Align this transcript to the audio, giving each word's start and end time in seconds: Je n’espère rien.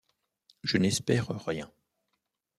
Je 0.63 0.79
n’espère 0.79 1.27
rien. 1.45 1.71